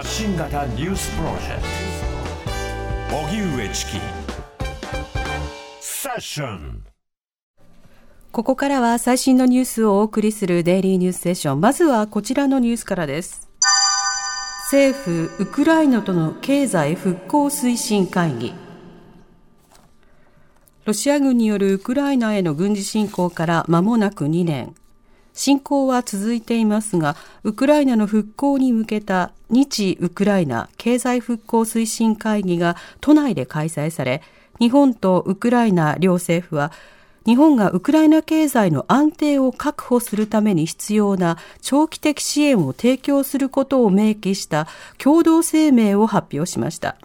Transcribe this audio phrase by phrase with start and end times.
[0.00, 1.62] 発信型ニュースプロジェク
[3.10, 3.16] ト。
[3.18, 4.00] 荻上チキ。
[5.78, 6.84] セッション。
[8.32, 11.60] ここからは最新のニュースをお送りするデイリーニュースセッション。
[11.60, 13.50] まずはこちらのニュースからです。
[14.72, 18.54] 政府ウクライナとの経済復興推進会議。
[20.86, 24.74] ロシア軍によるウクライナへの軍事侵攻から間もなく2年。
[25.40, 34.20] 侵攻は続いていますが、ウクライナの復興に向けた日ウクライナ経済復興推進会議が都内で開催され、
[34.58, 36.72] 日本とウクライナ両政府は、
[37.24, 46.98] 日本がウクライナ経済の安定を確保するために必要な長期的支援を提供することを明記した共同声明を発表しました。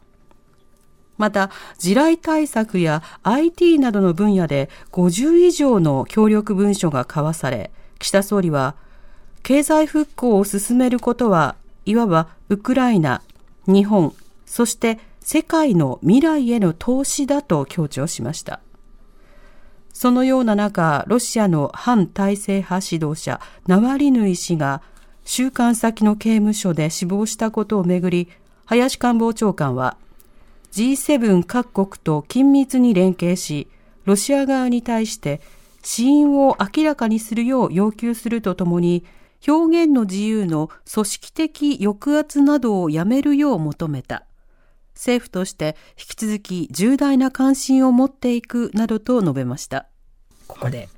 [1.17, 7.71] また、地雷対策や IT などの分野で50以上の協力文書が交わされ、
[8.05, 8.75] 岸田総理は、
[9.41, 13.23] 経済復興を進めることは、いわばウクライナ、
[13.65, 14.13] 日本、
[14.45, 18.59] そして世界の未来への投資だと強調しました。
[19.91, 24.83] そのような中、ロシアの反体制派指導者、ナワリヌイ氏が、
[25.23, 28.29] 収監先の刑務所で死亡したことをめぐり、
[28.65, 29.97] 林官房長官は、
[30.73, 33.67] G7 各国と緊密に連携し、
[34.03, 35.41] ロシア側に対して
[35.85, 39.05] 死因を明らかにするよう要求するとともに、
[39.47, 44.25] 表現の自由の組織的抑圧などをやめるよう求めた。
[44.95, 49.85] 政府として引き続き重大な関心を持っていくなどと述べました。
[50.47, 50.89] ここで、はい、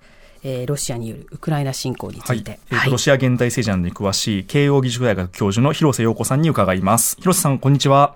[0.43, 7.17] えー、ロシアによるウクライナ侵攻について、はいはい、ロシア現代政治などに詳しい慶應義塾大学教授の広瀬陽子さんに伺います。
[7.19, 8.15] 広瀬さん、こんにちは。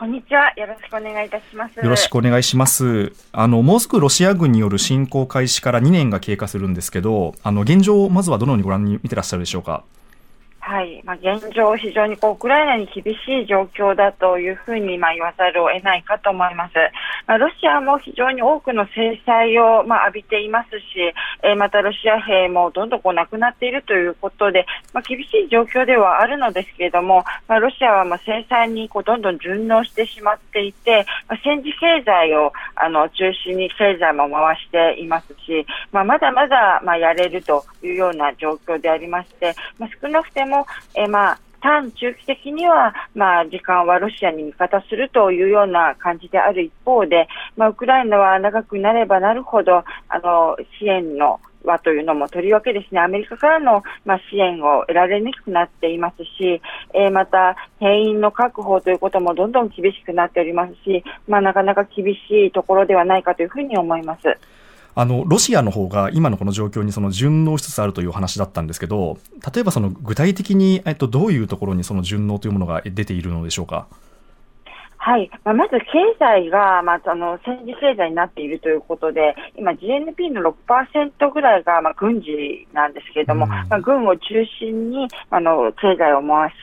[0.00, 0.50] こんにちは。
[0.56, 1.76] よろしくお願いいたします。
[1.76, 3.12] よろしくお願いします。
[3.32, 9.84] あの、もうすぐロシア軍による侵攻開始から2年が経過するんですけど、あの、現状、まずはどのようにご覧に見てらっしゃるでしょうか？
[10.70, 16.74] はい、まあ、現状、非常にこうウクライナに厳しい状況だというふうにまあ言わざるを得ないかと思います。
[17.26, 20.84] まあ、ロシアも非常に多くの制裁をまあ浴びていますし、
[21.42, 40.59] えー、またロシア兵もどんどんこう亡くなっているということで、まあ、厳しい状況ではあるのですけれども、まあ、ロシアはまあ制裁にこうどんどん順応してしまっていて、まあ、戦時経済をあの中心に経済も回していますし、まあ、まだまだまあやれるというような状況でありまして、まあ、少なくても
[40.94, 56.60] え、まあ、短中期的には、まあ、時間はロシアに味方するというような感じである一方で、まあ、ウクライナは長くなればなるほど、あの、支援のはというのも、とりわけですね、アメリカからの、まあ、支援を得られにくくなっていますし、
[56.94, 64.38] えー、また、兵員の確保ということもどんどん厳しくなっておりますし、まあ、なかなか厳しいところではないかというふうに思います。
[65.00, 69.16] あのロシアの方が今のこの状況にその順応しつつあるという話だったんですけど、
[69.54, 73.86] 例えばその具体的に、えっと、どういうところにその順応というものが出ているのでしょうか？
[75.02, 75.30] はい。
[75.44, 86.54] まあ、まず経済が、まあ、あの、戦時経済になっているということで、今 GNP の6%ぐらいが、まあ、軍事なんですけれども、うん、まあ、軍を中心に、あの、経済を回し、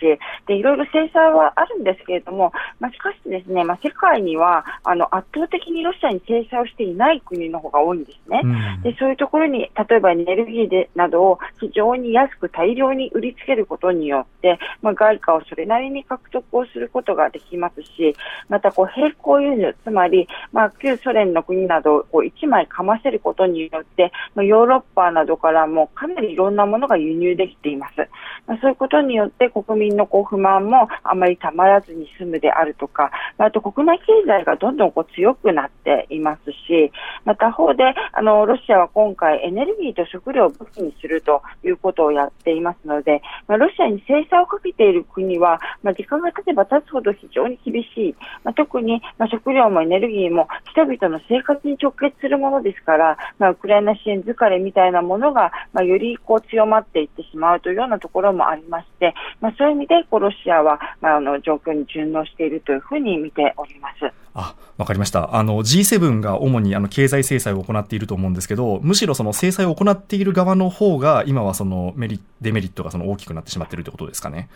[0.45, 8.41] で、いろいろ制裁はあるんですけれども、まあ、しかしですね、まあ、世界には、あの、圧倒的にロシアに制裁をしていない国の方が多いんですね。
[8.43, 18.15] うん、で、そういうところに、例えばエネルギーで、などを非常に安く大量に売りつけることによって、まあ、外貨をそれなりに獲得をすることができますし、
[18.49, 27.97] またこう並行輸入、つまり、まあ、旧ソ連の国などをこう1枚かませることによって、まあ、ヨーロッパなどからもかなりいろんなものが輸入できています。
[28.45, 36.91] まあ、そういうことによって国民のこう不満もあまりたまらずに済むであるとか、まあと国内経済がどんどんこう強くなっていますし、
[37.25, 37.83] また方で、
[38.13, 64.13] あの、ロシアは今回エネルギーと食料を武器にするということをやっていますので、まあ、ロシアに制裁をかけている国は、まあ、時間が経てば経つほど非常に厳しい、まあ、特に、まあ、食料もエネルギーも人々の生活に直結するものですから、まあ、ウクライナ支援疲れみたいなものが、まあ、よりこう強まっていってしまうというようなところもありまして、まあ、そういう意味でこうロシアは、まあ、あの状況に順応しているというふうに見ております。
[64.39, 65.35] あ、わかりました。
[65.35, 74.47] あの G7 が主にあの経済制裁を行っていると思うんですけど、むしろその制裁を行っている側の方が今はそのメリデメリットがその大きくなってしまっているということですかね。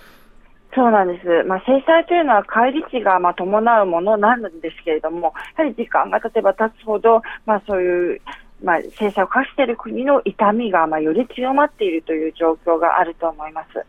[0.73, 1.44] そうなんです。
[1.47, 8.21] まあ、制裁というのは返り値がまあ伴うものなんですけれども、やはり時間が経てば経つほど、まあ、そういう、
[8.63, 13.77] まあ、制裁を課している国の痛みがまあより強まっているという状況があると思います。
[13.77, 13.83] わ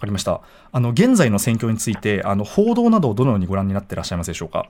[0.00, 0.40] かりました。
[0.72, 4.66] あの現在の戦況について、あの報道などをどのようにご覧になっていらっしゃいますでしょうか？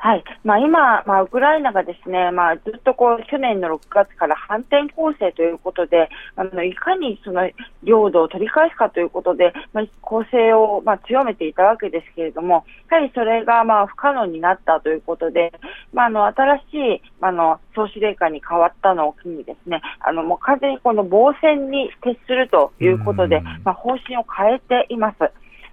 [0.00, 0.24] はい。
[0.44, 7.50] まあ今、まあウクライナがですね、まあずっとこう去年の6月から反転攻勢ということで、あの、いかにその
[7.82, 15.52] 領土を取り返すかということで、まあ攻勢をまあ強めていたわけですけれども、やはりそれがまあ不可能になったということで、
[15.92, 16.62] まああの、新し
[17.02, 25.16] い、あの、総司令官に変わったのを機にですね、あの、もう完全にこの防戦に徹するということでうん、まあ方針を変えています。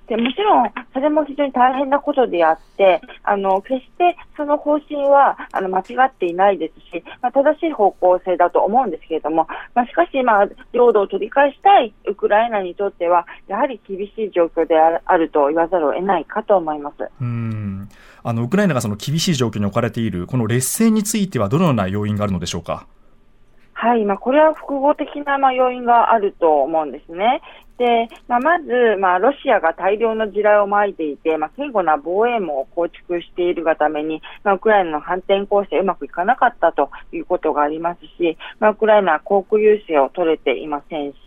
[0.07, 17.09] でもちろん、それも非常に大変なことであって、あの、決してその方針は、あの、間違っていないですし、まあ、正しい方向性だと思うんですけれども、まあ、しかし、まあ、領土を取り返したいウクライナにとっては、やはり厳しい状況であるあると言わざるを得ないかと思います。
[17.21, 17.89] うん
[18.23, 22.87] あのウクライナがその厳しい状況に置かれているこの劣勢についてはどのような要因があるのでしょうか？
[23.73, 27.41] はい、まあ、これは複合的な、まあ、要因があると思うんですね。
[27.77, 41.17] で、まあ、まず、まあ、ロシアが大量の地雷をまいていて、まあ、堅固な防衛網を構築しているがために、まあ、ウクライナの反転攻勢うまくいかなかったということがありますし、まあ、ウクライナは航空優勢を取れていませんし、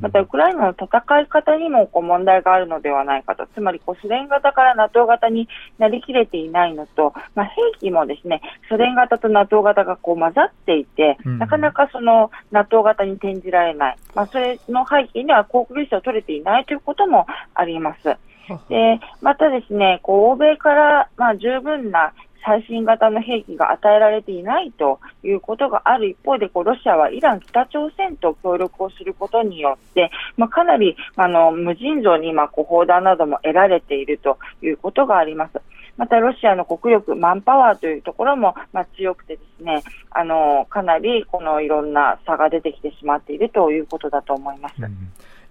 [0.00, 5.48] またウクライナの戦い方にもこう問題があるのではないかと、つまりこうソ連型から NATO 型に
[5.78, 11.38] なりきれていないのと、まあ、兵器もですね、ソ連型と NATO 型がこう混ざっていて、うん。
[11.38, 18.16] なかなかその NATO 型に転じられない、まあ、それの背景には航空優勢を取れていないということもあります。
[18.68, 22.12] で、またですね、こう、欧米から、まあ、十分な
[22.44, 35.60] 最新型の兵器が与えられていないということがある一方で、こう、ロシアはイラン、北朝鮮と協力をすることによって、まあ、かなり、あの、無尽蔵に今、こう、砲弾なども得られているということがあります。
[35.96, 44.74] また、ロシアの国力、マンパワーというところも、まあ、強くてですね、あの、かなり、このいろんな差が出てきてしまっているということだと思います。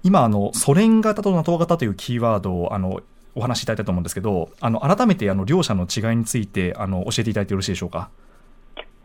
[0.03, 3.01] 今あの、ソ連型と NATO 型というキーワードをあの
[3.35, 8.09] お話しいただいたと思うんですけど、あの改めてあの両者の違いについてあの教えていただいてよろしいでしょうか？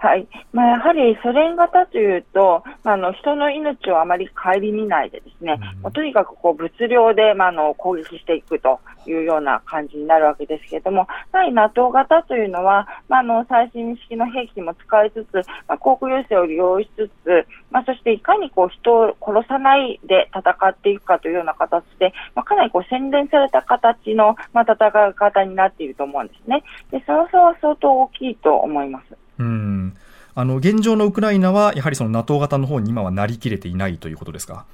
[0.01, 0.29] はい。
[0.53, 15.35] まあ、やはりソ連型というと、まあ、あの、人の命をあまり顧みないでですね、もうとにかくこう物量で、まあ、あの、攻撃していくというような感じになるわけですけれども、やはり NATO 型というのは、まあ、あの、最新式の兵器も使いつつ、
[15.67, 26.63] まあ、航空優勢を利用しつつ、まあ、そしていかにこう人を殺さないで戦っていくかというような形で、まあ、かなりこう洗練された形の、まあ、戦い方になっていると思うんですね。
[26.93, 29.28] で、その差は相当大きいと思います。
[29.39, 29.97] うん
[30.35, 34.67] あの現状のウクライナはやはりその NATO 型の方に今はなりきれていないということですか？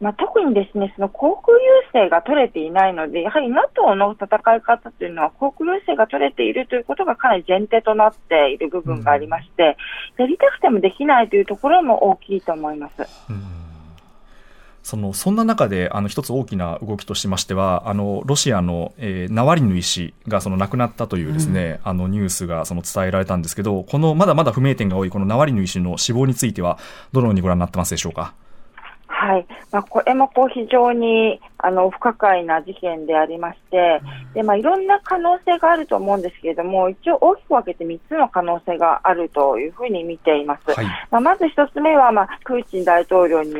[0.00, 9.76] まあ、特にですね、その航空優勢が取れていないので、やはり NATO の戦い方というのは航空優勢が取れているということがかなり前提となっている部分がありまして、
[10.18, 13.02] やりたくてもできないというところも大きいと思います。
[14.84, 26.78] そのそんな中であの一つ大きな動きとしましてはあのロシアの、えーナワリヌイ氏がその亡くなったというですね、あのニュースがその伝えられたんですけどこのまだまだ不明点が多いこのナワリヌイ氏の死亡については
[27.12, 28.34] どのようにご覧になってますでしょうか？
[29.06, 29.46] はい。
[29.72, 34.02] まあ、これもこう非常に、あの、不可解な事件でありまして、
[34.34, 40.72] で、まあ、いろんな可能性があると思うんですけれども、一応大きく分けて3つの可能性があるというふうに見ています。
[40.72, 43.52] はいまあ、まず一つ目は、まあ、プーチン大統領に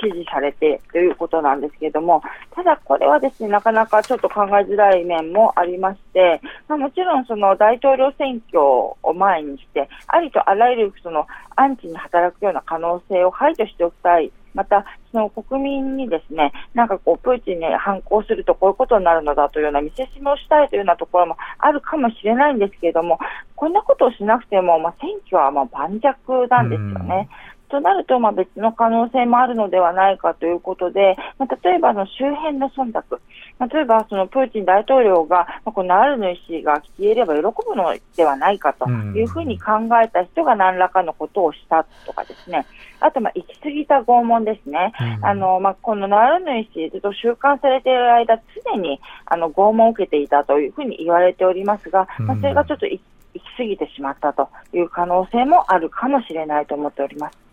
[0.00, 2.22] 支持されてということなんですけれども、
[2.54, 11.26] ただこれはですね、なかなかちょっと考えづらい面もありまして、まあ、もちろんその大統領選挙を前にして、ありとあらゆるその
[11.56, 14.30] アンチに働くような可能性を排除しておきたい。
[14.54, 23.18] また、その国民にですね、なんかこう、プーチンに反抗するとこういうことになるのだというような見せしめをしたいというようなところもあるかもしれないんですけれども、
[23.54, 27.28] こんなことをしなくても、まあ、選挙はまあ盤石なんですよね。
[27.68, 33.20] となると、まあ、別の可能性もあるのではないかということで、まあ、例えばあの周辺の忖度、
[33.58, 39.72] まあ例えばそのプーチン大統領が、まあ、このナワルヌイ氏が消えれば喜ぶのではないかというふうに考
[40.02, 42.66] えた人が何らかのことをしたとかですね、
[43.00, 44.92] あと、まあ、行き過ぎた拷問ですね。
[45.22, 53.00] あの、まあ、このナワルヌイ氏、ずっと収監されている間、常に、あの、拷問を受けていたというふうに言われておりますが、まあ、それがちょっと行
[53.34, 57.47] き過ぎてしまったという可能性もあるかもしれないと思っております。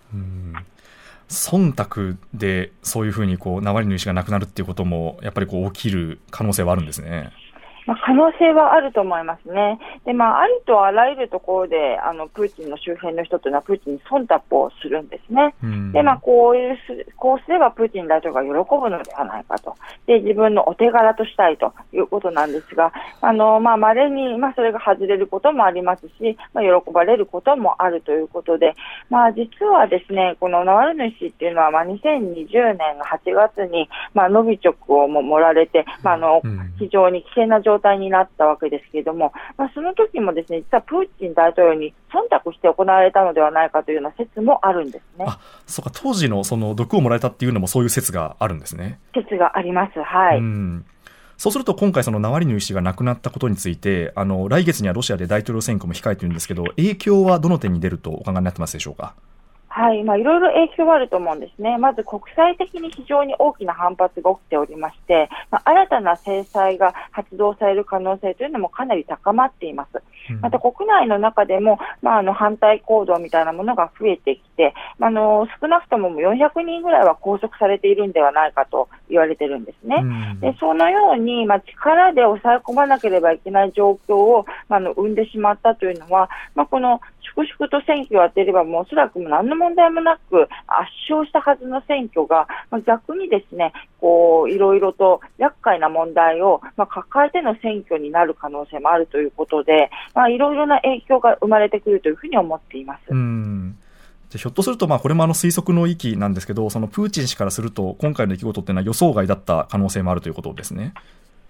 [1.30, 7.32] 忖度でそういうふうにこうナワリヌイ氏が亡くなるっていうこともやっぱりこう起きる可能性はあるんですね。
[7.86, 9.80] まあ、可能性はあると思いますね。
[10.06, 15.54] で、まあ、ありとあらゆるところで、あの、プーチンの周辺の人というのは、プーチンに忖度をするんですね。
[15.64, 19.76] うんで、まあ、こういうす、こうすればプーチン大統領が喜ぶのではないかと。
[20.08, 28.74] で、自分のお手柄としたいということなんですが、あの、まあ、稀に、まあ、それが外れることもありますし、まあ、喜ばれることもあるということで、
[29.10, 45.26] まあ、実はですね、このナワルヌイ氏っていうのは、まあ、2020年の8月に、まあ、ノビチョクをも盛られて、まあ、あの、うん非常に危険な状態になったわけですけれども、まあ、その時もですね、実はプーチン大統領に忖度して行われたのではないかというような説もあるんですね。
[45.28, 49.00] あそうか当時のその毒をもらえたっていうのもそういう説があるんですね。
[49.14, 50.02] 説があります。
[50.02, 50.40] はい。
[50.40, 50.86] うん
[51.38, 59.16] そうすると今回、そのナワリヌイ氏が亡くなったことについて、あの来月にはロシアで大統領選挙も控えているんですけど、影響はどの点に出るとお考えになってますでしょうか？
[59.76, 61.78] はい、まあ、いろいろ影響はあると思うんですね。
[61.78, 70.02] まず国際的に非常に大きな反発が起きておりまして、まあ、新たな制裁が発動される可能性というのもかなり高まっています。
[70.30, 79.98] うんまた国内の中でも、まあ、あの反対行動みたいなものが増えてきて、まあ、あの少なくとも400人ぐらいは拘束されているんではないかと言われてるんですね。
[80.02, 103.02] うんでそのように、まあ、力で抑え込まなければいけない状況を、まあ、あの生んでしまったというのは、まあ、この粛々と選挙を当てれば、もうおそらくもう何の問題もなく圧勝したはずの選挙が、まあ、逆にですね、こういろいろと厄介な問題を、まあ、抱えての選挙になる可能性もあるということで、まあ、いろいろな影響が生まれてくるというふうに思っています。
[103.10, 103.78] うん
[104.30, 110.94] じゃひょっとすると、まあ、これもあの推測の域なんですけど、そのプーチン氏からすると、今回の出来事っていうのは予想外だった可能性もあるということですね。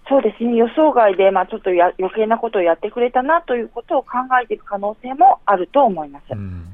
[0.08, 4.10] そうですね、予想外で、まあ、ちょっとや余計なことをやってくれたなということを考
[4.42, 6.22] えていく可能性もあると思います。
[6.30, 6.64] うん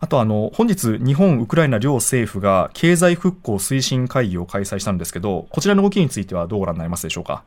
[0.00, 7.44] あとあの、本日、日本、ウクライナ両政府が経済復興推進会議を開催したんですけど、こちらの動きについてはどうご覧になりますでしょうか？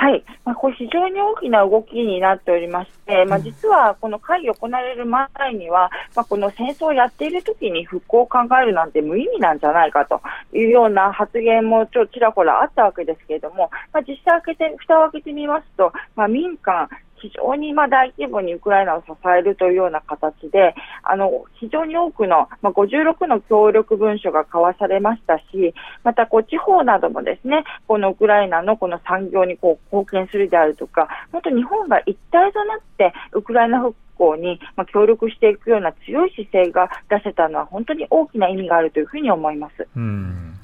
[0.00, 10.22] はい、まあ、これ非常に大きな動きになっておりまして、まあ、実はこの会議行われる前には、まあ、この戦争をやっている時に復興を考えるなんて無意味なんじゃないかと
[10.56, 16.88] いうような発言もちょちらほらあったわけですけれども、まあ、実際開けて、蓋を開けてみますと、まあ、民間、
[17.20, 25.74] 非常にまあ大規模にウクライナを支えるというような形で、あの非常に多くの、まあ、56の協力文書が交わされましたし、
[26.04, 39.86] またこう地方などもですね、このウクライナのこの産業にこう貢献するであるとか、本当日本が一体となってウクライナ復興にまあ協力していくような強い姿勢が出せたのは本当に大きな意味があるというふうに思います。
[39.96, 40.58] うん。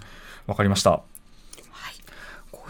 [0.47, 1.16] わかりました。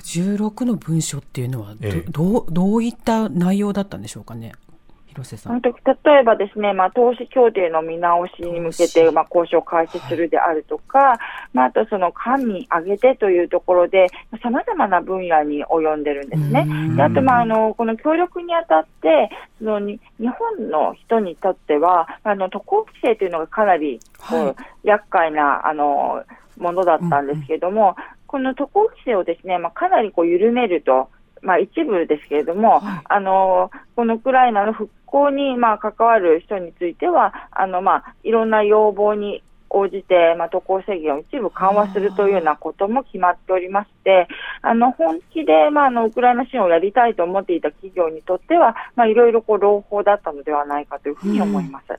[0.06, 2.10] 56の文書っていうのはど,、ええ。
[2.10, 4.52] どうどういった内容だったんでしょうかね
[5.08, 5.60] 広瀬さん。
[5.62, 5.72] 例
[6.20, 11.18] えばですね、まあ、投資協定の見直しに向けて、まあ、交渉を開始するであるとか、
[11.54, 14.08] まあ、あとその官民挙げてというところで、
[14.42, 16.66] さまざまな分野に及んでるんですね。
[16.94, 24.86] であと、まあ、あの、この協力にあたって、そのに日本の人にとっては、あの、渡航規制というのがかなり、はい。
[24.86, 26.22] 厄介な、あの、
[26.58, 27.96] ものだったんですけれども、
[28.36, 31.08] この渡航規制をですね、まあ、かなりこう緩めると、
[31.40, 44.28] まあ、一部ですけれども、はいあのこのウクライナの復興に、まあ、関わる人については、あのまあ、いろんな要望に応じて、まあ、渡航制限を一部緩和するというようなことも決まっておりまして、
[44.60, 51.98] あの本気で、まあ、あのウクライナ支援をやりたいと思っていた企業にとっては、まあ、いろいろこう朗報だったのではないかというふうに思います。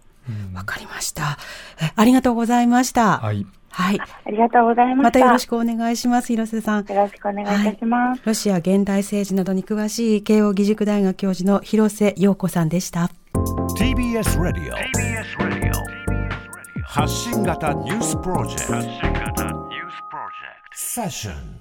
[0.53, 1.39] わかりました。
[1.81, 3.17] えありがとうございました。
[3.17, 3.47] はい。
[3.77, 3.99] はい。
[4.01, 5.03] ありがとうございました。
[5.03, 6.85] またよろしくお願いします、広瀬さん。
[6.85, 8.21] よろしくお願いいたします。
[8.25, 13.11] ロシア現代政治などに詳しい慶應義塾大学教授の広瀬陽子さんでした。
[13.77, 14.77] TBS ラディオ
[16.83, 19.43] 発信型ニュースプロジェクト
[20.73, 21.56] セッション